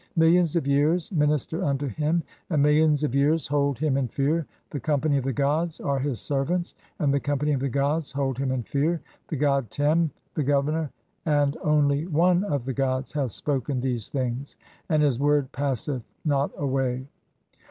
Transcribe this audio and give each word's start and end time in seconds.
"Millions 0.15 0.55
of 0.55 0.65
years 0.65 1.11
minister 1.11 1.63
unto 1.63 1.85
him, 1.85 2.23
and 2.49 2.63
millions 2.63 3.03
of 3.03 3.13
years 3.13 3.45
hold 3.45 3.77
"him 3.77 3.97
in 3.97 4.07
fear; 4.07 4.47
the 4.71 4.79
company 4.79 5.15
of 5.15 5.23
the 5.23 5.31
gods 5.31 5.79
are 5.79 5.99
his 5.99 6.19
servants, 6.19 6.73
and 6.97 7.13
"the 7.13 7.19
company 7.19 7.51
of 7.53 7.59
the 7.59 7.69
gods 7.69 8.11
hold 8.11 8.35
him 8.39 8.51
in 8.51 8.63
fear. 8.63 8.99
The 9.27 9.35
god 9.35 9.69
Tern, 9.69 10.07
"(53) 10.33 10.33
the 10.33 10.43
Governor 10.43 10.91
and 11.27 11.55
only 11.61 12.07
One 12.07 12.43
of 12.45 12.65
the 12.65 12.73
gods, 12.73 13.13
hath 13.13 13.31
spoken 13.33 13.79
"[these 13.79 14.09
things], 14.09 14.55
and 14.89 15.03
his 15.03 15.19
word 15.19 15.51
passeth 15.51 16.01
not 16.25 16.49
away. 16.57 17.05